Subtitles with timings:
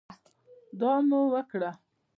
[0.79, 1.71] دعا مو وکړه.